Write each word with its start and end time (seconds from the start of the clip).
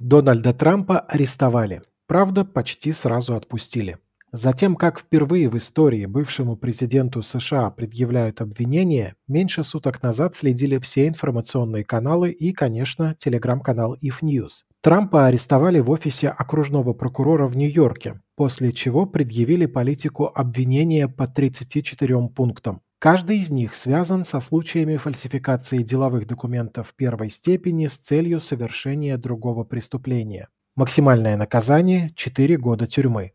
Дональда 0.00 0.52
Трампа 0.52 0.98
арестовали. 0.98 1.82
Правда, 2.08 2.44
почти 2.44 2.90
сразу 2.90 3.36
отпустили. 3.36 3.98
Затем, 4.32 4.74
как 4.74 4.98
впервые 4.98 5.48
в 5.48 5.56
истории 5.56 6.06
бывшему 6.06 6.56
президенту 6.56 7.22
США 7.22 7.70
предъявляют 7.70 8.40
обвинения, 8.40 9.14
меньше 9.28 9.62
суток 9.62 10.02
назад 10.02 10.34
следили 10.34 10.78
все 10.78 11.06
информационные 11.06 11.84
каналы 11.84 12.32
и, 12.32 12.52
конечно, 12.52 13.14
телеграм-канал 13.14 13.96
If 14.02 14.22
News. 14.22 14.64
Трампа 14.82 15.26
арестовали 15.26 15.78
в 15.78 15.88
офисе 15.90 16.28
окружного 16.28 16.92
прокурора 16.92 17.46
в 17.46 17.56
Нью-Йорке, 17.56 18.20
после 18.34 18.72
чего 18.72 19.06
предъявили 19.06 19.66
политику 19.66 20.28
обвинения 20.34 21.06
по 21.06 21.28
34 21.28 22.28
пунктам. 22.30 22.80
Каждый 23.04 23.40
из 23.40 23.50
них 23.50 23.74
связан 23.74 24.24
со 24.24 24.40
случаями 24.40 24.96
фальсификации 24.96 25.82
деловых 25.82 26.26
документов 26.26 26.94
первой 26.96 27.28
степени 27.28 27.86
с 27.86 27.98
целью 27.98 28.40
совершения 28.40 29.18
другого 29.18 29.62
преступления. 29.62 30.48
Максимальное 30.74 31.36
наказание– 31.36 32.14
4 32.16 32.56
года 32.56 32.86
тюрьмы. 32.86 33.34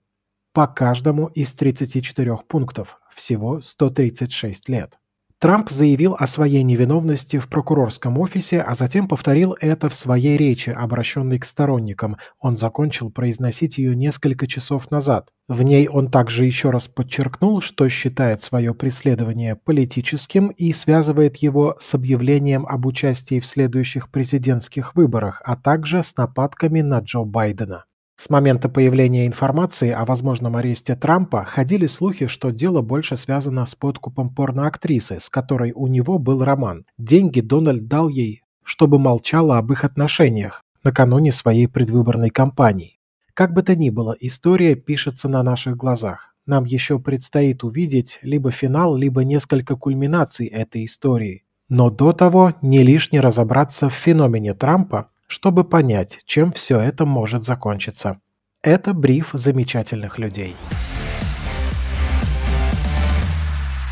По 0.54 0.66
каждому 0.66 1.28
из 1.28 1.54
34 1.54 2.38
пунктов, 2.48 3.00
всего 3.16 3.62
136 3.62 4.70
лет. 4.70 4.98
Трамп 5.42 5.70
заявил 5.70 6.18
о 6.20 6.28
своей 6.28 6.64
невиновности 6.64 7.40
в 7.40 7.48
прокурорском 7.48 8.18
офисе, 8.20 8.60
а 8.60 8.76
затем 8.76 9.08
повторил 9.08 9.56
это 9.62 9.88
в 9.88 9.96
своей 9.96 10.36
речи, 10.36 10.70
обращенной 10.70 11.40
к 11.40 11.46
сторонникам. 11.46 12.18
Он 12.40 12.58
закончил 12.58 13.10
произносить 13.10 13.78
ее 13.78 13.96
несколько 13.96 14.48
часов 14.48 14.92
назад. 14.92 15.30
В 15.48 15.62
ней 15.62 15.88
он 15.88 16.12
также 16.12 16.46
еще 16.46 16.72
раз 16.72 16.90
подчеркнул, 16.90 17.62
что 17.62 17.88
считает 17.88 18.42
свое 18.42 18.74
преследование 18.74 19.56
политическим 19.56 20.50
и 20.50 20.74
связывает 20.74 21.38
его 21.38 21.78
с 21.80 21.96
объявлением 21.96 22.68
об 22.68 22.86
участии 22.86 23.40
в 23.40 23.46
следующих 23.46 24.12
президентских 24.12 24.94
выборах, 24.96 25.42
а 25.46 25.56
также 25.56 26.04
с 26.04 26.18
нападками 26.18 26.82
на 26.82 27.00
Джо 27.00 27.24
Байдена. 27.24 27.86
С 28.20 28.30
момента 28.30 28.68
появления 28.68 29.26
информации 29.26 29.92
о 29.92 30.04
возможном 30.04 30.58
аресте 30.58 30.94
Трампа 30.94 31.46
ходили 31.46 31.88
слухи, 31.88 32.28
что 32.28 32.50
дело 32.50 32.82
больше 32.82 33.16
связано 33.16 33.66
с 33.66 33.76
подкупом 33.76 34.28
порноактрисы, 34.28 35.22
с 35.22 35.30
которой 35.30 35.72
у 35.72 35.88
него 35.88 36.20
был 36.20 36.44
роман. 36.44 36.86
Деньги 36.98 37.40
Дональд 37.40 37.88
дал 37.88 38.10
ей, 38.10 38.44
чтобы 38.62 39.00
молчала 39.00 39.58
об 39.58 39.72
их 39.72 39.86
отношениях 39.86 40.66
накануне 40.84 41.32
своей 41.32 41.68
предвыборной 41.68 42.30
кампании. 42.30 43.00
Как 43.34 43.54
бы 43.54 43.64
то 43.64 43.74
ни 43.74 43.90
было, 43.90 44.18
история 44.20 44.76
пишется 44.76 45.30
на 45.30 45.42
наших 45.42 45.78
глазах. 45.78 46.36
Нам 46.46 46.66
еще 46.66 47.00
предстоит 47.00 47.64
увидеть 47.64 48.20
либо 48.22 48.52
финал, 48.52 48.98
либо 48.98 49.24
несколько 49.24 49.78
кульминаций 49.78 50.48
этой 50.48 50.84
истории. 50.84 51.46
Но 51.70 51.90
до 51.90 52.12
того 52.12 52.54
не 52.62 52.84
лишне 52.84 53.22
разобраться 53.22 53.88
в 53.88 53.94
феномене 53.94 54.54
Трампа 54.56 55.10
чтобы 55.30 55.64
понять, 55.64 56.22
чем 56.26 56.52
все 56.52 56.80
это 56.80 57.06
может 57.06 57.44
закончиться. 57.44 58.20
Это 58.64 58.94
бриф 58.94 59.30
замечательных 59.34 60.18
людей. 60.18 60.56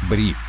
Бриф. 0.09 0.46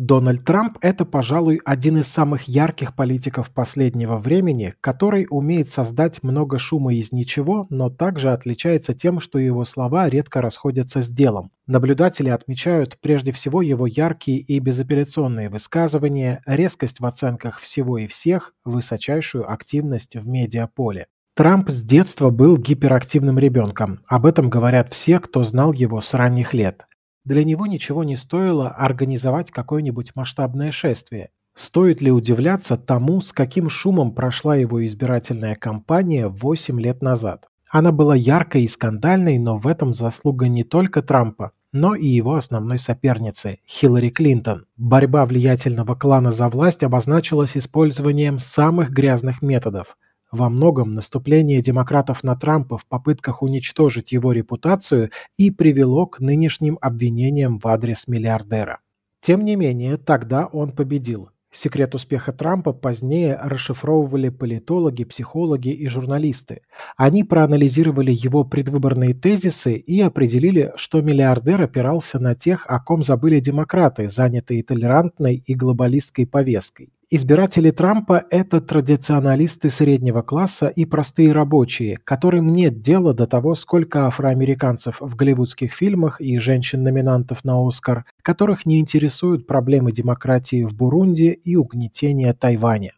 Дональд 0.00 0.46
Трамп– 0.46 0.78
это, 0.80 1.04
пожалуй, 1.04 1.60
один 1.62 1.98
из 1.98 2.08
самых 2.08 2.44
ярких 2.44 2.96
политиков 2.96 3.50
последнего 3.50 4.16
времени, 4.16 4.72
который 4.80 5.26
умеет 5.28 5.68
создать 5.68 6.22
много 6.22 6.58
шума 6.58 6.94
из 6.94 7.12
ничего, 7.12 7.66
но 7.68 7.90
также 7.90 8.32
отличается 8.32 8.94
тем, 8.94 9.20
что 9.20 9.38
его 9.38 9.62
слова 9.66 10.08
редко 10.08 10.40
расходятся 10.40 11.02
с 11.02 11.10
делом. 11.10 11.50
Наблюдатели 11.66 12.30
отмечают 12.30 12.96
прежде 13.02 13.30
всего 13.32 13.60
его 13.60 13.86
яркие 13.86 14.38
и 14.38 14.58
безапелляционные 14.58 15.50
высказывания, 15.50 16.40
резкость 16.46 17.00
в 17.00 17.04
оценках 17.04 17.58
всего 17.58 17.98
и 17.98 18.06
всех, 18.06 18.54
высочайшую 18.64 19.52
активность 19.52 20.16
в 20.16 20.26
медиаполе. 20.26 21.08
Трамп 21.36 21.68
с 21.68 21.82
детства 21.82 22.30
был 22.30 22.56
гиперактивным 22.56 23.38
ребенком. 23.38 24.00
Об 24.08 24.24
этом 24.24 24.48
говорят 24.48 24.94
все, 24.94 25.18
кто 25.20 25.44
знал 25.44 25.74
его 25.74 26.00
с 26.00 26.14
ранних 26.14 26.54
лет. 26.54 26.86
Для 27.24 27.44
него 27.44 27.66
ничего 27.66 28.04
не 28.04 28.16
стоило 28.16 28.70
организовать 28.70 29.50
какое-нибудь 29.50 30.12
масштабное 30.14 30.72
шествие. 30.72 31.30
Стоит 31.54 32.00
ли 32.00 32.10
удивляться 32.10 32.76
тому, 32.76 33.20
с 33.20 33.32
каким 33.32 33.68
шумом 33.68 34.14
прошла 34.14 34.56
его 34.56 34.84
избирательная 34.86 35.56
кампания 35.56 36.28
8 36.28 36.80
лет 36.80 37.02
назад? 37.02 37.48
Она 37.68 37.92
была 37.92 38.16
яркой 38.16 38.64
и 38.64 38.68
скандальной, 38.68 39.38
но 39.38 39.58
в 39.58 39.66
этом 39.66 39.94
заслуга 39.94 40.48
не 40.48 40.64
только 40.64 41.02
Трампа, 41.02 41.52
но 41.72 41.94
и 41.94 42.06
его 42.06 42.34
основной 42.34 42.78
соперницы– 42.78 43.58
Хиллари 43.68 44.08
Клинтон. 44.08 44.66
Борьба 44.76 45.24
влиятельного 45.26 45.94
клана 45.94 46.32
за 46.32 46.48
власть 46.48 46.82
обозначилась 46.82 47.56
использованием 47.56 48.38
самых 48.38 48.90
грязных 48.90 49.42
методов– 49.42 49.96
во 50.30 50.48
многом 50.48 50.94
наступление 50.94 51.60
демократов 51.62 52.22
на 52.22 52.36
Трампа 52.36 52.78
в 52.78 52.86
попытках 52.86 53.42
уничтожить 53.42 54.12
его 54.12 54.32
репутацию 54.32 55.10
и 55.36 55.50
привело 55.50 56.06
к 56.06 56.20
нынешним 56.20 56.78
обвинениям 56.80 57.58
в 57.58 57.66
адрес 57.66 58.06
миллиардера. 58.06 58.80
Тем 59.20 59.44
не 59.44 59.56
менее, 59.56 59.96
тогда 59.96 60.46
он 60.46 60.72
победил. 60.72 61.30
Секрет 61.52 61.96
успеха 61.96 62.32
Трампа 62.32 62.72
позднее 62.72 63.36
расшифровывали 63.42 64.28
политологи, 64.28 65.02
психологи 65.02 65.70
и 65.70 65.88
журналисты. 65.88 66.62
Они 66.96 67.24
проанализировали 67.24 68.12
его 68.12 68.44
предвыборные 68.44 69.14
тезисы 69.14 69.74
и 69.74 70.00
определили, 70.00 70.72
что 70.76 71.02
миллиардер 71.02 71.60
опирался 71.60 72.20
на 72.20 72.36
тех, 72.36 72.66
о 72.68 72.78
ком 72.78 73.02
забыли 73.02 73.40
демократы, 73.40 74.06
занятые 74.06 74.62
толерантной 74.62 75.42
и 75.44 75.54
глобалистской 75.54 76.24
повесткой. 76.24 76.92
Избиратели 77.12 77.72
Трампа– 77.72 78.24
это 78.30 78.60
традиционалисты 78.60 79.68
среднего 79.68 80.22
класса 80.22 80.68
и 80.68 80.84
простые 80.84 81.32
рабочие, 81.32 81.96
которым 82.04 82.52
нет 82.52 82.80
дела 82.82 83.12
до 83.12 83.26
того, 83.26 83.56
сколько 83.56 84.06
афроамериканцев 84.06 85.00
в 85.00 85.16
голливудских 85.16 85.72
фильмах 85.72 86.20
и 86.20 86.38
женщин-номинантов 86.38 87.42
на 87.42 87.66
«Оскар», 87.66 88.04
которых 88.22 88.64
не 88.64 88.78
интересуют 88.78 89.48
проблемы 89.48 89.90
демократии 89.90 90.62
в 90.62 90.72
Бурунди 90.72 91.30
и 91.30 91.56
угнетения 91.56 92.32
Тайваня. 92.32 92.92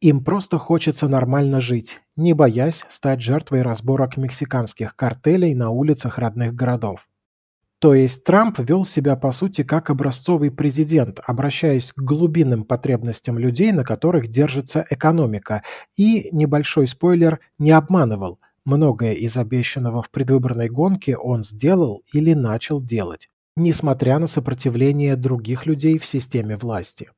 Им 0.00 0.22
просто 0.22 0.56
хочется 0.58 1.08
нормально 1.08 1.60
жить, 1.60 1.98
не 2.14 2.34
боясь 2.34 2.84
стать 2.88 3.20
жертвой 3.20 3.62
разборок 3.62 4.16
мексиканских 4.16 4.94
картелей 4.94 5.56
на 5.56 5.70
улицах 5.70 6.18
родных 6.18 6.54
городов. 6.54 7.08
То 7.80 7.94
есть 7.94 8.24
Трамп 8.24 8.58
вел 8.58 8.84
себя 8.84 9.16
по 9.16 9.32
сути 9.32 9.62
как 9.62 9.88
образцовый 9.88 10.50
президент, 10.50 11.18
обращаясь 11.24 11.92
к 11.92 11.98
глубинным 11.98 12.64
потребностям 12.64 13.38
людей, 13.38 13.72
на 13.72 13.84
которых 13.84 14.28
держится 14.28 14.86
экономика, 14.90 15.62
и, 15.96 16.28
небольшой 16.30 16.86
спойлер, 16.86 17.40
не 17.58 17.70
обманывал. 17.70 18.38
Многое 18.66 19.14
из 19.14 19.38
обещанного 19.38 20.02
в 20.02 20.10
предвыборной 20.10 20.68
гонке 20.68 21.16
он 21.16 21.42
сделал 21.42 22.02
или 22.12 22.34
начал 22.34 22.82
делать, 22.82 23.30
несмотря 23.56 24.18
на 24.18 24.26
сопротивление 24.26 25.16
других 25.16 25.64
людей 25.64 25.98
в 25.98 26.04
системе 26.04 26.58
власти. 26.58 27.10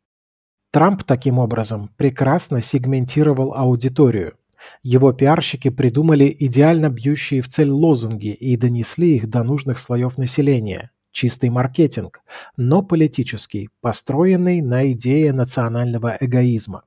Трамп 0.71 1.03
таким 1.03 1.41
образом 1.41 1.91
прекрасно 1.97 2.63
сегментировал 2.63 3.53
аудиторию. 3.53 4.35
Его 4.83 5.13
пиарщики 5.13 5.71
придумали 5.71 6.35
идеально 6.39 6.89
бьющие 6.89 7.41
в 7.41 7.49
цель 7.49 7.71
лозунги 7.71 8.33
и 8.33 8.57
донесли 8.57 9.17
их 9.17 9.29
до 9.29 9.43
нужных 9.43 9.79
слоев 9.79 10.19
населения. 10.19 10.91
Чистый 11.13 11.51
маркетинг, 11.51 12.23
но 12.57 12.83
политический, 12.83 13.69
построенный 13.81 14.63
на 14.63 14.91
идее 14.93 15.33
национального 15.33 16.17
эгоизма. 16.19 16.85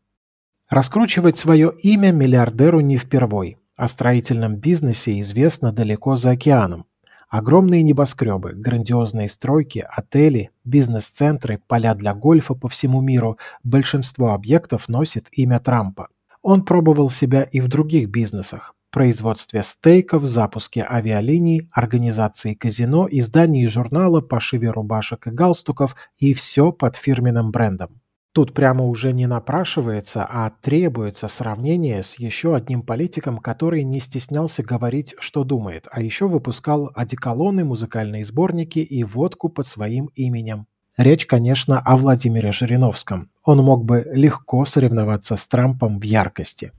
Раскручивать 0.68 1.38
свое 1.38 1.72
имя 1.84 2.12
миллиардеру 2.12 2.80
не 2.80 2.98
впервой. 2.98 3.58
О 3.76 3.88
строительном 3.88 4.56
бизнесе 4.56 5.20
известно 5.20 5.72
далеко 5.72 6.16
за 6.16 6.32
океаном. 6.32 6.86
Огромные 7.30 7.84
небоскребы, 7.84 8.54
грандиозные 8.54 9.28
стройки, 9.28 9.86
отели, 9.88 10.52
бизнес-центры, 10.64 11.60
поля 11.68 11.94
для 11.94 12.14
гольфа 12.14 12.54
по 12.54 12.70
всему 12.70 13.02
миру– 13.02 13.38
большинство 13.64 14.34
объектов 14.34 14.88
носит 14.88 15.28
имя 15.32 15.60
Трампа. 15.60 16.08
Он 16.48 16.64
пробовал 16.64 17.10
себя 17.10 17.42
и 17.42 17.60
в 17.60 17.68
других 17.70 18.12
бизнесах– 18.12 18.76
производстве 18.92 19.64
стейков, 19.64 20.26
запуске 20.26 20.86
авиалиний, 20.88 21.68
организации 21.72 22.54
казино, 22.54 23.08
издании 23.10 23.66
журнала, 23.66 24.22
пошиве 24.22 24.70
рубашек 24.70 25.26
и 25.26 25.32
галстуков 25.32 25.96
и 26.18 26.36
все 26.36 26.72
под 26.72 26.98
фирменным 26.98 27.50
брендом. 27.50 28.00
Тут 28.32 28.54
прямо 28.54 28.86
уже 28.86 29.12
не 29.12 29.26
напрашивается, 29.26 30.24
а 30.24 30.52
требуется 30.62 31.28
сравнение 31.28 32.04
с 32.04 32.20
еще 32.20 32.56
одним 32.56 32.84
политиком, 32.84 33.40
который 33.40 33.84
не 33.84 34.00
стеснялся 34.00 34.62
говорить, 34.62 35.16
что 35.18 35.46
думает, 35.46 35.88
а 35.90 36.00
еще 36.00 36.28
выпускал 36.28 36.92
одеколоны, 36.94 37.66
музыкальные 37.66 38.24
сборники 38.24 38.78
и 38.78 39.04
водку 39.04 39.50
под 39.50 39.66
своим 39.66 40.12
именем. 40.14 40.68
Речь, 40.98 41.26
конечно, 41.26 41.80
о 41.80 41.98
Владимире 41.98 42.54
Жириновском. 42.54 43.30
Он 43.44 43.58
мог 43.58 43.84
бы 43.84 44.08
легко 44.14 44.64
соревноваться 44.64 45.36
с 45.36 45.46
Трампом 45.46 46.00
в 46.00 46.04
яркости. 46.04 46.72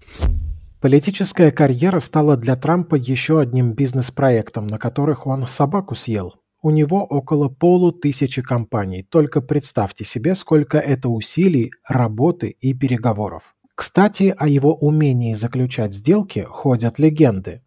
Политическая 0.80 1.50
карьера 1.50 2.00
стала 2.00 2.38
для 2.38 2.56
Трампа 2.56 2.94
еще 2.94 3.40
одним 3.40 3.74
бизнес-проектом, 3.74 4.68
на 4.68 4.78
которых 4.78 5.26
он 5.26 5.46
собаку 5.46 5.94
съел. 5.94 6.34
У 6.62 6.70
него 6.70 7.04
около 7.04 7.50
полутысячи 7.50 8.40
компаний. 8.40 9.02
Только 9.02 9.42
представьте 9.42 10.06
себе, 10.06 10.34
сколько 10.34 10.78
это 10.78 11.10
усилий, 11.10 11.70
работы 11.86 12.56
и 12.58 12.72
переговоров. 12.72 13.54
Кстати, 13.74 14.34
о 14.34 14.48
его 14.48 14.74
умении 14.74 15.34
заключать 15.34 15.92
сделки 15.92 16.46
ходят 16.48 16.98
легенды. 16.98 17.60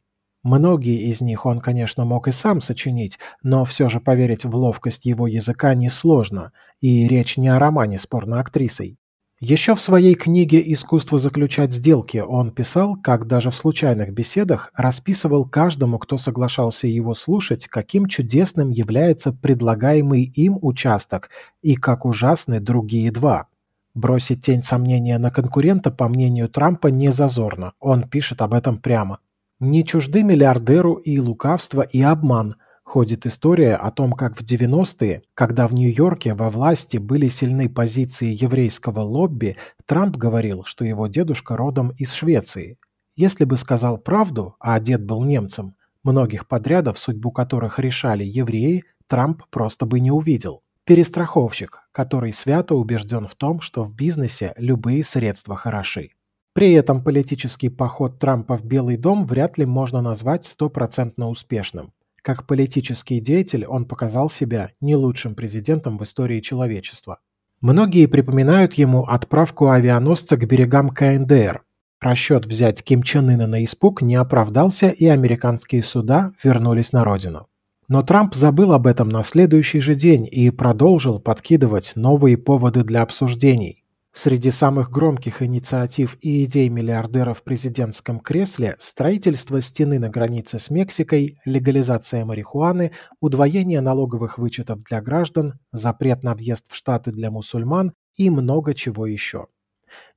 Многие 0.43 1.09
из 1.09 1.19
них 1.19 1.45
он, 1.45 1.59
конечно, 1.59 2.05
мог 2.05 2.27
и 2.27 2.31
сам 2.31 2.61
сочинить, 2.61 3.19
но 3.43 3.65
все 3.65 3.89
же 3.89 3.99
поверить 3.99 4.45
в 4.45 4.55
ловкость 4.55 5.05
его 5.05 5.27
языка 5.27 5.75
несложно, 5.75 6.53
и 6.79 7.07
речь 7.07 7.37
не 7.37 7.49
о 7.49 7.59
романе 7.59 7.99
с 7.99 8.07
порноактрисой. 8.07 8.97
Еще 9.41 9.73
в 9.73 9.81
своей 9.81 10.15
книге 10.15 10.61
«Искусство 10.73 11.17
заключать 11.17 11.71
сделки» 11.71 12.17
он 12.17 12.51
писал, 12.51 12.97
как 13.01 13.25
даже 13.25 13.51
в 13.51 13.55
случайных 13.55 14.11
беседах 14.11 14.69
расписывал 14.75 15.45
каждому, 15.45 15.97
кто 15.97 16.17
соглашался 16.17 16.87
его 16.87 17.13
слушать, 17.13 17.67
каким 17.67 18.07
чудесным 18.07 18.69
является 18.69 19.31
предлагаемый 19.31 20.23
им 20.23 20.59
участок 20.61 21.29
и 21.61 21.75
как 21.75 22.03
ужасны 22.03 22.59
другие 22.59 23.11
два. 23.11 23.47
Бросить 23.93 24.45
тень 24.45 24.61
сомнения 24.61 25.17
на 25.17 25.31
конкурента, 25.31 25.89
по 25.89 26.09
мнению 26.09 26.49
Трампа, 26.49 26.87
не 26.87 27.09
зазорно. 27.09 27.71
Он 27.79 28.09
пишет 28.09 28.41
об 28.41 28.53
этом 28.53 28.77
прямо. 28.77 29.19
Не 29.61 29.83
чужды 29.83 30.23
миллиардеру 30.23 30.93
и 30.93 31.19
лукавство, 31.19 31.81
и 31.81 32.01
обман. 32.01 32.55
Ходит 32.83 33.25
история 33.25 33.75
о 33.75 33.91
том, 33.91 34.13
как 34.13 34.39
в 34.39 34.41
90-е, 34.41 35.23
когда 35.33 35.67
в 35.67 35.73
Нью-Йорке 35.73 36.33
во 36.33 36.49
власти 36.49 36.95
были 36.95 37.27
сильны 37.27 37.67
позиции 37.67 38.33
еврейского 38.41 39.01
лобби, 39.01 39.57
Трамп 39.85 40.15
говорил, 40.15 40.63
что 40.63 40.85
его 40.85 41.07
дедушка 41.07 41.57
родом 41.57 41.89
из 41.97 42.13
Швеции. 42.13 42.77
Если 43.17 43.43
бы 43.43 43.57
сказал 43.57 43.97
правду, 43.97 44.55
а 44.61 44.79
дед 44.79 45.03
был 45.03 45.25
немцем, 45.25 45.75
многих 46.03 46.47
подрядов, 46.47 46.97
судьбу 46.97 47.33
которых 47.33 47.79
решали 47.79 48.23
евреи, 48.23 48.85
Трамп 49.07 49.43
просто 49.49 49.85
бы 49.85 49.99
не 49.99 50.09
увидел. 50.09 50.63
Перестраховщик, 50.85 51.81
который 51.91 52.31
свято 52.31 52.75
убежден 52.75 53.27
в 53.27 53.35
том, 53.35 53.59
что 53.59 53.83
в 53.83 53.93
бизнесе 53.93 54.53
любые 54.55 55.03
средства 55.03 55.57
хороши. 55.57 56.11
При 56.59 56.73
этом 56.73 57.01
политический 57.01 57.69
поход 57.69 58.19
Трампа 58.19 58.57
в 58.57 58.65
Белый 58.65 58.97
дом 58.97 59.25
вряд 59.25 59.57
ли 59.57 59.65
можно 59.65 60.01
назвать 60.01 60.43
стопроцентно 60.43 61.29
успешным. 61.29 61.93
Как 62.21 62.45
политический 62.45 63.21
деятель 63.21 63.65
он 63.65 63.85
показал 63.85 64.29
себя 64.29 64.71
не 64.81 64.97
лучшим 64.97 65.35
президентом 65.35 65.97
в 65.97 66.03
истории 66.03 66.41
человечества. 66.41 67.19
Многие 67.61 68.07
припоминают 68.07 68.73
ему 68.73 69.05
отправку 69.05 69.69
авианосца 69.69 70.35
к 70.35 70.45
берегам 70.45 70.89
КНДР. 70.89 71.63
Расчет 72.01 72.45
взять 72.45 72.83
Ким 72.83 73.03
Чен 73.03 73.29
Ына 73.29 73.47
на 73.47 73.63
испуг 73.63 74.01
не 74.01 74.15
оправдался, 74.15 74.89
и 74.89 75.05
американские 75.05 75.81
суда 75.81 76.33
вернулись 76.43 76.91
на 76.91 77.05
родину. 77.05 77.47
Но 77.87 78.03
Трамп 78.03 78.35
забыл 78.35 78.73
об 78.73 78.85
этом 78.85 79.07
на 79.07 79.23
следующий 79.23 79.79
же 79.79 79.95
день 79.95 80.27
и 80.29 80.49
продолжил 80.49 81.21
подкидывать 81.21 81.93
новые 81.95 82.37
поводы 82.37 82.83
для 82.83 83.01
обсуждений. 83.01 83.85
Среди 84.11 84.49
самых 84.49 84.89
громких 84.89 85.43
инициатив 85.43 86.17
и 86.19 86.43
идей 86.43 86.67
миллиардеров 86.69 87.39
в 87.39 87.43
президентском 87.43 88.19
кресле 88.19 88.75
строительство 88.79 89.61
стены 89.61 89.99
на 89.99 90.09
границе 90.09 90.57
с 90.57 90.69
Мексикой, 90.69 91.39
легализация 91.45 92.25
марихуаны, 92.25 92.91
удвоение 93.21 93.81
налоговых 93.81 94.37
вычетов 94.37 94.83
для 94.83 95.01
граждан, 95.01 95.59
запрет 95.71 96.23
на 96.23 96.33
въезд 96.33 96.71
в 96.71 96.75
Штаты 96.75 97.11
для 97.11 97.29
мусульман 97.29 97.93
и 98.15 98.29
много 98.29 98.73
чего 98.73 99.05
еще. 99.05 99.47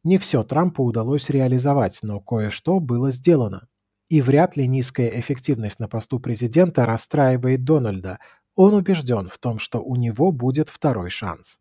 Не 0.05 0.19
все 0.19 0.43
Трампу 0.43 0.85
удалось 0.85 1.31
реализовать, 1.31 2.00
но 2.03 2.19
кое-что 2.19 2.81
было 2.81 3.11
сделано. 3.11 3.69
И 4.09 4.21
вряд 4.21 4.56
ли 4.56 4.67
низкая 4.67 5.09
эффективность 5.09 5.81
на 5.81 5.88
посту 5.88 6.19
президента 6.19 6.87
расстраивает 6.87 7.65
Дональда. 7.65 8.19
Он 8.55 8.75
убежден 8.75 9.29
в 9.29 9.38
том, 9.38 9.59
что 9.59 9.81
у 9.81 9.97
него 9.97 10.33
будет 10.33 10.69
второй 10.69 11.11
шанс. 11.11 11.59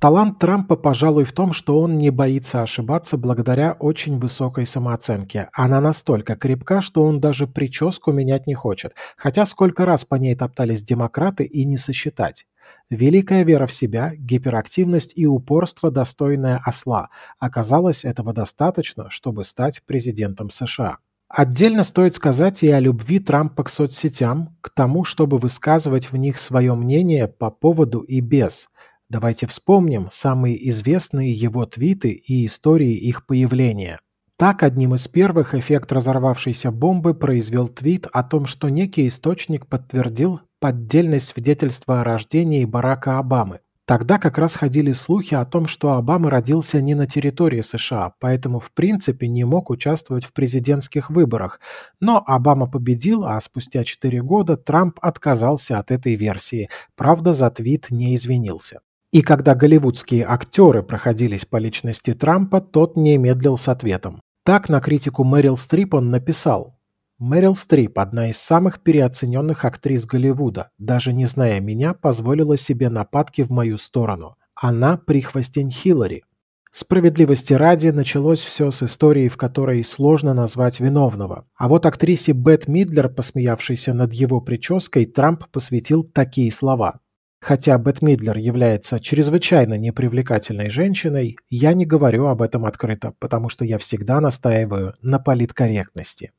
Талант 0.00 0.38
Трампа, 0.38 0.76
пожалуй, 0.76 1.24
в 1.24 1.32
том, 1.32 1.52
что 1.52 1.80
он 1.80 1.98
не 1.98 2.10
боится 2.10 2.62
ошибаться 2.62 3.16
благодаря 3.16 3.72
очень 3.72 4.20
высокой 4.20 4.64
самооценке. 4.64 5.48
Она 5.52 5.80
настолько 5.80 6.36
крепка, 6.36 6.80
что 6.80 7.02
он 7.02 7.18
даже 7.18 7.48
прическу 7.48 8.12
менять 8.12 8.46
не 8.46 8.54
хочет, 8.54 8.94
хотя 9.16 9.44
сколько 9.44 9.84
раз 9.84 10.04
по 10.04 10.14
ней 10.14 10.36
топтались 10.36 10.84
демократы 10.84 11.42
и 11.42 11.64
не 11.64 11.76
сосчитать. 11.76 12.46
Великая 12.90 13.42
вера 13.42 13.66
в 13.66 13.72
себя, 13.72 14.12
гиперактивность 14.16 15.14
и 15.16 15.26
упорство, 15.26 15.90
достойное 15.90 16.60
осла. 16.64 17.08
Оказалось, 17.40 18.04
этого 18.04 18.32
достаточно, 18.32 19.10
чтобы 19.10 19.42
стать 19.42 19.82
президентом 19.84 20.50
США. 20.50 20.98
Отдельно 21.28 21.84
стоит 21.84 22.14
сказать 22.14 22.62
и 22.62 22.68
о 22.68 22.80
любви 22.80 23.18
Трампа 23.18 23.64
к 23.64 23.68
соцсетям, 23.68 24.56
к 24.60 24.70
тому, 24.70 25.04
чтобы 25.04 25.38
высказывать 25.38 26.10
в 26.10 26.16
них 26.16 26.38
свое 26.38 26.74
мнение 26.74 27.28
по 27.28 27.50
поводу 27.50 28.00
и 28.00 28.20
без. 28.20 28.68
Давайте 29.10 29.46
вспомним 29.46 30.08
самые 30.10 30.68
известные 30.68 31.32
его 31.32 31.64
твиты 31.64 32.10
и 32.10 32.44
истории 32.44 32.94
их 32.94 33.24
появления. 33.24 34.00
Так, 34.36 34.62
одним 34.62 34.94
из 34.94 35.08
первых 35.08 35.54
эффект 35.54 35.90
разорвавшейся 35.92 36.70
бомбы 36.70 37.14
произвел 37.14 37.68
твит 37.68 38.06
о 38.12 38.22
том, 38.22 38.46
что 38.46 38.68
некий 38.68 39.08
источник 39.08 39.66
подтвердил 39.66 40.40
поддельность 40.60 41.28
свидетельства 41.28 42.02
о 42.02 42.04
рождении 42.04 42.64
Барака 42.66 43.18
Обамы. 43.18 43.60
Тогда 43.86 44.18
как 44.18 44.36
раз 44.36 44.54
ходили 44.54 44.92
слухи 44.92 45.34
о 45.34 45.46
том, 45.46 45.66
что 45.66 45.94
Обама 45.94 46.28
родился 46.28 46.78
не 46.82 46.94
на 46.94 47.06
территории 47.06 47.62
США, 47.62 48.12
поэтому 48.20 48.60
в 48.60 48.70
принципе 48.72 49.26
не 49.26 49.44
мог 49.44 49.70
участвовать 49.70 50.26
в 50.26 50.34
президентских 50.34 51.08
выборах. 51.08 51.58
Но 51.98 52.22
Обама 52.26 52.70
победил, 52.70 53.24
а 53.24 53.40
спустя 53.40 53.84
4 53.84 54.20
года 54.20 54.58
Трамп 54.58 54.98
отказался 55.00 55.78
от 55.78 55.90
этой 55.90 56.16
версии. 56.16 56.68
Правда, 56.94 57.32
за 57.32 57.48
твит 57.48 57.86
не 57.90 58.14
извинился. 58.14 58.80
И 59.10 59.22
когда 59.22 59.54
голливудские 59.54 60.26
актеры 60.26 60.82
проходились 60.82 61.46
по 61.46 61.56
личности 61.56 62.12
Трампа, 62.12 62.60
тот 62.60 62.96
не 62.96 63.16
медлил 63.16 63.56
с 63.56 63.68
ответом. 63.68 64.20
Так 64.44 64.68
на 64.68 64.80
критику 64.80 65.24
Мэрил 65.24 65.56
Стрип 65.56 65.94
он 65.94 66.10
написал 66.10 66.78
Мэрил 67.18 67.56
Стрип, 67.56 67.98
одна 67.98 68.30
из 68.30 68.38
самых 68.38 68.80
переоцененных 68.80 69.64
актрис 69.64 70.06
Голливуда, 70.06 70.70
даже 70.78 71.12
не 71.12 71.26
зная 71.26 71.58
меня, 71.58 71.92
позволила 71.92 72.56
себе 72.56 72.90
нападки 72.90 73.42
в 73.42 73.50
мою 73.50 73.76
сторону. 73.76 74.36
Она 74.54 74.96
прихвостень 74.96 75.72
Хиллари. 75.72 76.22
Справедливости 76.70 77.54
ради, 77.54 77.88
началось 77.88 78.40
все 78.40 78.70
с 78.70 78.84
истории, 78.84 79.28
в 79.28 79.36
которой 79.36 79.82
сложно 79.82 80.32
назвать 80.32 80.78
виновного. 80.78 81.46
А 81.56 81.66
вот 81.66 81.86
актрисе 81.86 82.32
Бет 82.32 82.68
Мидлер, 82.68 83.08
посмеявшейся 83.08 83.94
над 83.94 84.12
его 84.12 84.40
прической, 84.40 85.04
Трамп 85.04 85.48
посвятил 85.50 86.04
такие 86.04 86.52
слова. 86.52 87.00
Хотя 87.40 87.78
Бет 87.78 88.02
Мидлер 88.02 88.36
является 88.36 88.98
чрезвычайно 88.98 89.74
непривлекательной 89.78 90.70
женщиной, 90.70 91.36
я 91.48 91.72
не 91.72 91.86
говорю 91.86 92.26
об 92.26 92.42
этом 92.42 92.64
открыто, 92.64 93.14
потому 93.20 93.48
что 93.48 93.64
я 93.64 93.78
всегда 93.78 94.20
настаиваю 94.20 94.94
на 95.02 95.18
политкорректности. 95.18 96.32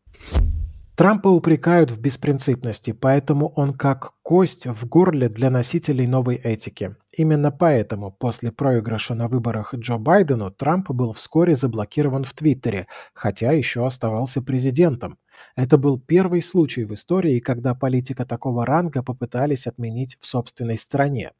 Трампа 1.00 1.30
упрекают 1.30 1.92
в 1.92 2.02
беспринципности, 2.02 2.92
поэтому 2.92 3.54
он 3.56 3.74
как 3.74 4.16
кость 4.22 4.68
в 4.68 4.86
горле 4.86 5.30
для 5.30 5.50
носителей 5.50 6.06
новой 6.08 6.36
этики. 6.36 6.98
Именно 7.16 7.52
поэтому 7.52 8.12
после 8.12 8.52
проигрыша 8.52 9.16
на 9.16 9.30
выборах 9.30 9.74
Джо 9.74 9.98
Байдену 9.98 10.52
Трамп 10.52 10.92
был 10.92 11.14
вскоре 11.14 11.56
заблокирован 11.56 12.26
в 12.26 12.34
Твиттере, 12.34 12.88
хотя 13.14 13.54
еще 13.54 13.88
оставался 13.88 14.42
президентом. 14.42 15.18
Это 15.56 15.78
был 15.78 16.00
первый 16.00 16.42
случай 16.42 16.84
в 16.84 16.94
истории, 16.94 17.40
когда 17.40 17.76
политика 17.76 18.26
такого 18.26 18.66
ранга 18.66 19.04
попытались 19.04 19.68
отменить 19.68 20.18
в 20.20 20.26
собственной 20.26 20.78
стране. 20.78 21.32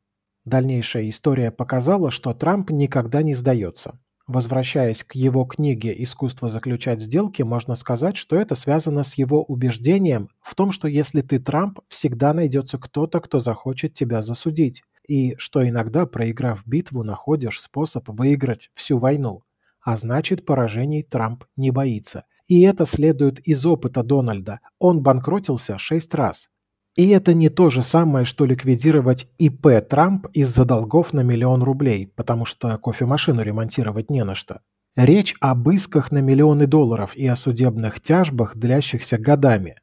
Дальнейшая 0.46 1.10
история 1.10 1.52
показала, 1.52 2.12
что 2.12 2.34
Трамп 2.34 2.72
никогда 2.72 3.22
не 3.22 3.34
сдается. 3.34 4.00
Возвращаясь 4.30 5.04
к 5.04 5.16
его 5.16 5.44
книге 5.44 5.92
«Искусство 6.04 6.50
заключать 6.50 7.02
сделки», 7.02 7.42
можно 7.42 7.74
сказать, 7.74 8.16
что 8.16 8.36
это 8.36 8.54
связано 8.54 9.02
с 9.02 9.16
его 9.16 9.44
убеждением 9.44 10.30
в 10.40 10.54
том, 10.54 10.72
что 10.72 10.88
если 10.88 11.22
ты 11.22 11.40
Трамп, 11.40 11.80
всегда 11.88 12.34
найдется 12.36 12.78
кто-то, 12.78 13.22
кто 13.22 13.40
захочет 13.40 13.94
тебя 13.94 14.22
засудить, 14.22 14.84
и 15.08 15.36
что 15.38 15.68
иногда, 15.68 16.06
проиграв 16.06 16.62
битву, 16.68 17.04
находишь 17.04 17.60
способ 17.60 18.08
выиграть 18.08 18.70
всю 18.76 19.00
войну. 19.00 19.42
А 19.82 19.98
значит, 19.98 20.46
поражений 20.46 21.02
Трамп 21.02 21.46
не 21.56 21.72
боится. 21.72 22.26
И 22.50 22.62
это 22.62 22.86
следует 22.86 23.40
из 23.48 23.64
опыта 23.66 24.02
Дональда. 24.02 24.60
Он 24.80 25.02
банкротился 25.02 25.78
шесть 25.78 26.16
раз. 26.16 26.50
И 26.98 27.08
это 27.10 27.36
не 27.36 27.48
то 27.50 27.70
же 27.70 27.84
самое, 27.84 28.26
что 28.26 28.44
ликвидировать 28.44 29.30
ИП 29.38 29.88
Трамп 29.88 30.26
из-за 30.34 30.66
долгов 30.66 31.14
на 31.14 31.22
миллион 31.22 31.62
рублей, 31.62 32.12
потому 32.16 32.46
что 32.46 32.76
кофемашину 32.80 33.44
ремонтировать 33.44 34.10
не 34.10 34.24
на 34.24 34.34
что. 34.34 34.62
Речь 34.96 35.36
об 35.40 35.70
исках 35.70 36.12
на 36.12 36.18
миллионы 36.18 36.66
долларов 36.66 37.16
и 37.16 37.28
о 37.28 37.36
судебных 37.36 38.02
тяжбах, 38.02 38.58
длящихся 38.58 39.20
годами. 39.20 39.76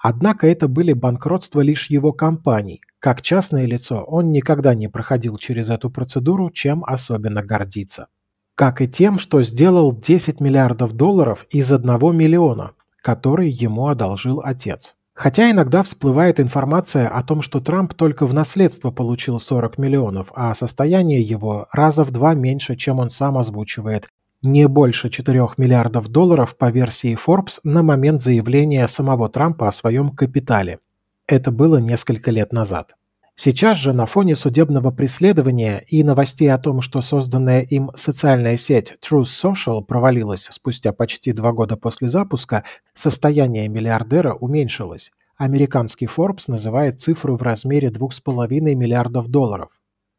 Однако 0.00 0.46
это 0.46 0.66
были 0.66 0.94
банкротства 0.94 1.60
лишь 1.60 1.90
его 1.90 2.12
компаний. 2.12 2.80
Как 3.00 3.20
частное 3.20 3.66
лицо 3.66 4.02
он 4.02 4.32
никогда 4.32 4.74
не 4.74 4.88
проходил 4.88 5.36
через 5.36 5.68
эту 5.68 5.90
процедуру, 5.90 6.50
чем 6.50 6.84
особенно 6.86 7.42
гордится. 7.42 8.08
Как 8.54 8.80
и 8.80 8.86
тем, 8.86 9.18
что 9.18 9.42
сделал 9.42 9.92
10 9.92 10.40
миллиардов 10.40 10.92
долларов 10.92 11.44
из 11.50 11.72
1 11.72 11.86
миллиона, 12.16 12.72
который 13.02 13.50
ему 13.50 13.88
одолжил 13.88 14.40
отец. 14.44 14.94
Хотя 15.12 15.50
иногда 15.50 15.82
всплывает 15.82 16.38
информация 16.38 17.08
о 17.08 17.22
том, 17.22 17.42
что 17.42 17.60
Трамп 17.60 17.94
только 17.94 18.26
в 18.26 18.34
наследство 18.34 18.92
получил 18.92 19.40
40 19.40 19.78
миллионов, 19.78 20.32
а 20.34 20.54
состояние 20.54 21.20
его 21.20 21.66
раза 21.72 22.04
в 22.04 22.12
два 22.12 22.34
меньше, 22.34 22.76
чем 22.76 23.00
он 23.00 23.10
сам 23.10 23.38
озвучивает. 23.38 24.08
Не 24.42 24.68
больше 24.68 25.10
4 25.10 25.48
миллиардов 25.56 26.08
долларов 26.08 26.56
по 26.56 26.70
версии 26.70 27.16
Forbes 27.16 27.60
на 27.64 27.82
момент 27.82 28.22
заявления 28.22 28.86
самого 28.86 29.28
Трампа 29.28 29.66
о 29.68 29.72
своем 29.72 30.10
капитале. 30.10 30.78
Это 31.26 31.50
было 31.50 31.78
несколько 31.78 32.30
лет 32.30 32.52
назад. 32.52 32.94
Сейчас 33.36 33.78
же 33.78 33.92
на 33.92 34.06
фоне 34.06 34.36
судебного 34.36 34.92
преследования 34.92 35.84
и 35.88 36.04
новостей 36.04 36.52
о 36.52 36.58
том, 36.58 36.80
что 36.80 37.00
созданная 37.00 37.62
им 37.62 37.90
социальная 37.96 38.56
сеть 38.56 38.94
Truth 39.02 39.24
Social 39.24 39.82
провалилась 39.82 40.48
спустя 40.50 40.92
почти 40.92 41.32
два 41.32 41.52
года 41.52 41.76
после 41.76 42.08
запуска, 42.08 42.62
состояние 42.94 43.68
миллиардера 43.68 44.34
уменьшилось. 44.34 45.10
Американский 45.36 46.06
Forbes 46.06 46.44
называет 46.46 47.00
цифру 47.00 47.36
в 47.36 47.42
размере 47.42 47.88
2,5 47.88 48.46
миллиардов 48.74 49.26
долларов. 49.26 49.70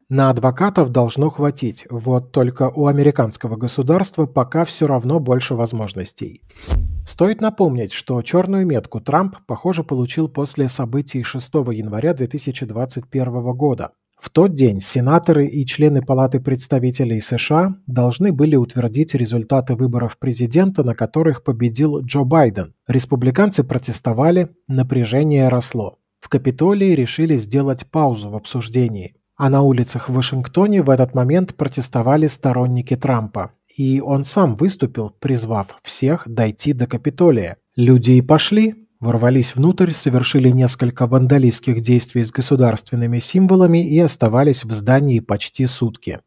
На 0.08 0.30
адвокатов 0.30 0.90
должно 0.90 1.30
хватить, 1.30 1.84
вот 1.90 2.30
только 2.30 2.70
у 2.70 2.86
американского 2.86 3.56
государства 3.56 4.26
пока 4.26 4.64
все 4.64 4.86
равно 4.86 5.18
больше 5.18 5.56
возможностей. 5.56 6.42
Стоит 7.04 7.40
напомнить, 7.40 7.92
что 7.92 8.22
черную 8.22 8.64
метку 8.66 9.00
Трамп, 9.00 9.36
похоже, 9.48 9.82
получил 9.82 10.28
после 10.28 10.68
событий 10.68 11.24
6 11.24 11.54
января 11.72 12.14
2021 12.14 13.56
года. 13.56 13.90
В 14.16 14.30
тот 14.30 14.54
день 14.54 14.80
сенаторы 14.80 15.46
и 15.46 15.66
члены 15.66 16.02
Палаты 16.02 16.38
представителей 16.38 17.20
США 17.20 17.74
должны 17.88 18.32
были 18.32 18.54
утвердить 18.54 19.12
результаты 19.14 19.74
выборов 19.74 20.18
президента, 20.18 20.84
на 20.84 20.94
которых 20.94 21.42
победил 21.42 21.98
Джо 22.02 22.22
Байден. 22.22 22.74
Республиканцы 22.86 23.64
протестовали, 23.64 24.50
напряжение 24.68 25.48
росло. 25.48 25.98
В 26.20 26.28
Капитолии 26.28 26.94
решили 26.94 27.36
сделать 27.36 27.90
паузу 27.90 28.30
в 28.30 28.36
обсуждении. 28.36 29.16
А 29.36 29.50
на 29.50 29.60
улицах 29.60 30.08
в 30.08 30.14
Вашингтоне 30.14 30.82
в 30.82 30.88
этот 30.88 31.14
момент 31.14 31.54
протестовали 31.54 32.26
сторонники 32.26 32.96
Трампа. 32.96 33.52
И 33.76 34.00
он 34.00 34.24
сам 34.24 34.56
выступил, 34.56 35.10
призвав 35.10 35.78
всех 35.82 36.24
дойти 36.26 36.72
до 36.72 36.86
Капитолия. 36.86 37.58
Люди 37.76 38.12
и 38.12 38.22
пошли, 38.22 38.86
ворвались 38.98 39.54
внутрь, 39.54 39.92
совершили 39.92 40.48
несколько 40.48 41.06
вандалистских 41.06 41.82
действий 41.82 42.24
с 42.24 42.32
государственными 42.32 43.18
символами 43.18 43.86
и 43.86 43.98
оставались 43.98 44.64
в 44.64 44.72
здании 44.72 45.20
почти 45.20 45.66
сутки. 45.66 46.20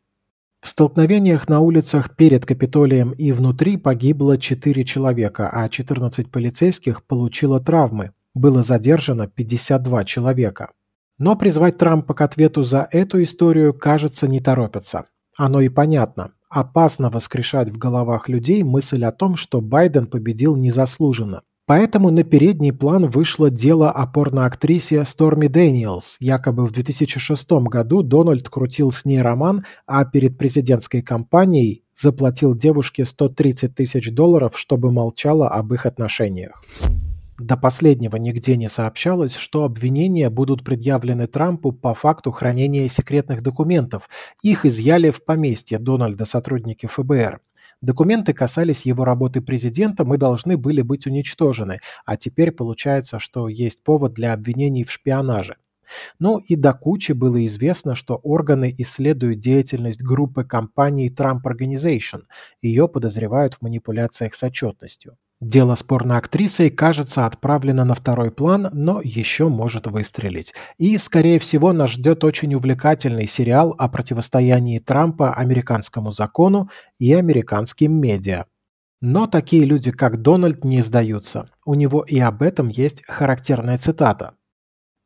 В 0.62 0.70
столкновениях 0.70 1.50
на 1.50 1.62
улицах 1.62 2.16
перед 2.16 2.46
Капитолием 2.46 3.12
и 3.12 3.32
внутри 3.32 3.78
погибло 3.78 4.38
4 4.38 4.84
человека, 4.84 5.50
а 5.51 5.68
14 5.68 6.30
полицейских 6.30 7.04
получило 7.04 7.60
травмы. 7.60 8.12
Было 8.36 8.62
задержано 8.62 9.28
52 9.28 10.04
человека. 10.04 10.72
Но 11.20 11.36
призвать 11.36 11.78
Трампа 11.78 12.14
к 12.14 12.22
ответу 12.22 12.64
за 12.64 12.88
эту 12.92 13.22
историю, 13.22 13.74
кажется, 13.74 14.26
не 14.28 14.40
торопятся. 14.40 15.08
Оно 15.38 15.60
и 15.60 15.68
понятно. 15.70 16.32
Опасно 16.50 17.10
воскрешать 17.10 17.70
в 17.70 17.78
головах 17.78 18.30
людей 18.30 18.64
мысль 18.64 19.04
о 19.04 19.12
том, 19.12 19.36
что 19.36 19.62
Байден 19.62 20.08
победил 20.08 20.56
незаслуженно. 20.56 21.42
Поэтому 21.68 22.10
на 22.10 22.24
передний 22.24 22.74
план 22.74 23.12
вышло 23.12 23.52
дело 23.52 23.92
о 23.92 24.08
порноактрисе 24.08 25.06
Сторми 25.06 25.48
Дэниелс. 25.48 26.18
Якобы 26.20 26.66
в 26.66 26.72
2006 26.72 27.52
году 27.52 28.02
Дональд 28.02 28.50
крутил 28.50 28.92
с 28.92 29.06
ней 29.06 29.22
роман, 29.22 29.66
а 29.86 30.04
перед 30.06 30.38
президентской 30.38 31.04
кампанией 31.04 31.84
заплатил 31.94 32.56
девушке 32.56 33.06
130 33.06 33.76
тысяч 33.76 34.12
долларов, 34.12 34.58
чтобы 34.58 34.92
молчала 34.92 35.50
об 35.50 35.72
их 35.74 35.86
отношениях. 35.86 36.64
До 37.39 37.55
последнего 37.55 38.17
нигде 38.17 38.58
не 38.58 38.67
сообщалось, 38.67 39.34
что 39.34 39.63
обвинения 39.63 40.29
будут 40.29 40.65
предъявлены 40.65 41.25
Трампу 41.25 41.72
по 41.72 41.93
факту 41.93 42.31
хранения 42.31 42.89
секретных 42.89 43.41
документов. 43.41 44.10
Их 44.43 44.65
изъяли 44.65 45.10
в 45.10 45.24
поместье 45.24 45.79
Дональда 45.79 46.25
сотрудники 46.25 46.86
ФБР. 46.86 47.39
Документы 47.81 48.34
касались 48.34 48.86
его 48.86 49.05
работы 49.05 49.39
президентом 49.39 50.13
и 50.13 50.17
должны 50.17 50.58
были 50.58 50.81
быть 50.81 51.08
уничтожены, 51.08 51.79
а 52.05 52.17
теперь 52.17 52.51
получается, 52.51 53.19
что 53.19 53.48
есть 53.48 53.84
повод 53.84 54.13
для 54.13 54.34
обвинений 54.34 54.84
в 54.84 54.91
шпионаже. 54.91 55.55
Ну 56.19 56.39
и 56.39 56.58
до 56.58 56.74
кучи 56.74 57.13
было 57.13 57.46
известно, 57.46 57.96
что 57.96 58.17
органы 58.17 58.75
исследуют 58.77 59.39
деятельность 59.39 60.03
группы 60.03 60.43
компаний 60.43 61.10
Trump 61.10 61.43
Organization. 61.46 62.24
Ее 62.62 62.89
подозревают 62.89 63.53
в 63.55 63.62
манипуляциях 63.62 64.36
с 64.36 64.43
отчетностью. 64.43 65.15
Дело 65.41 65.75
с 65.75 65.84
порноактрисой, 65.84 66.69
кажется, 66.69 67.25
отправлено 67.25 67.86
на 67.86 67.93
второй 67.93 68.29
план, 68.29 68.69
но 68.74 69.00
еще 69.01 69.48
может 69.48 69.88
выстрелить. 69.88 70.53
И, 70.77 70.98
скорее 70.98 71.39
всего, 71.39 71.72
нас 71.72 71.91
ждет 71.91 72.25
очень 72.25 72.53
увлекательный 72.55 73.25
сериал 73.25 73.74
о 73.77 73.88
противостоянии 73.88 74.79
Трампа 74.79 75.34
американскому 75.34 76.12
закону 76.12 76.69
и 76.98 77.13
американским 77.13 77.93
медиа. 77.93 78.46
Но 79.01 79.27
такие 79.27 79.63
люди, 79.63 79.91
как 79.91 80.22
Дональд, 80.22 80.65
не 80.65 80.81
сдаются. 80.81 81.50
У 81.65 81.74
него 81.74 82.01
и 82.01 82.19
об 82.19 82.41
этом 82.41 82.67
есть 82.67 83.01
характерная 83.08 83.77
цитата. 83.77 84.34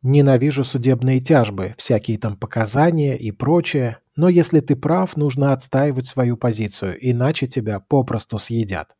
«Ненавижу 0.01 0.63
судебные 0.63 1.21
тяжбы, 1.21 1.75
всякие 1.77 2.17
там 2.17 2.37
показания 2.37 3.15
и 3.15 3.31
прочее, 3.31 3.99
но 4.15 4.29
если 4.29 4.61
ты 4.61 4.75
прав, 4.75 5.15
нужно 5.15 5.53
отстаивать 5.53 6.07
свою 6.07 6.37
позицию, 6.37 6.97
иначе 6.99 7.45
тебя 7.45 7.79
попросту 7.79 8.39
съедят». 8.39 8.95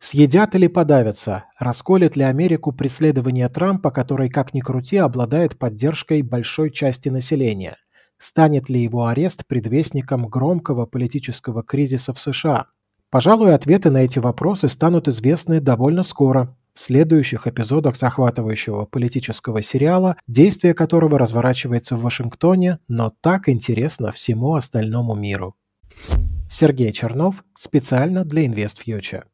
Съедят 0.00 0.54
или 0.54 0.66
подавятся? 0.66 1.44
Расколет 1.58 2.16
ли 2.16 2.24
Америку 2.24 2.72
преследование 2.72 3.48
Трампа, 3.50 3.90
который, 3.90 4.30
как 4.30 4.54
ни 4.54 4.60
крути, 4.60 4.96
обладает 4.96 5.58
поддержкой 5.58 6.22
большой 6.22 6.70
части 6.70 7.10
населения? 7.10 7.76
Станет 8.16 8.70
ли 8.70 8.82
его 8.82 9.06
арест 9.06 9.46
предвестником 9.46 10.26
громкого 10.26 10.86
политического 10.86 11.62
кризиса 11.62 12.14
в 12.14 12.18
США? 12.18 12.66
Пожалуй, 13.10 13.54
ответы 13.54 13.90
на 13.90 13.98
эти 13.98 14.18
вопросы 14.18 14.68
станут 14.68 15.06
известны 15.06 15.60
довольно 15.60 16.02
скоро, 16.02 16.56
в 16.72 16.80
следующих 16.80 17.46
эпизодах 17.46 17.96
захватывающего 17.96 18.86
политического 18.86 19.60
сериала, 19.60 20.16
действие 20.26 20.72
которого 20.72 21.18
разворачивается 21.18 21.96
в 21.96 22.02
Вашингтоне, 22.02 22.78
но 22.88 23.12
так 23.20 23.48
интересно 23.48 24.12
всему 24.12 24.54
остальному 24.54 25.14
миру. 25.14 25.56
Сергей 26.50 26.92
Чернов 26.92 27.44
специально 27.54 28.24
для 28.24 28.46
InvestFuture. 28.46 29.24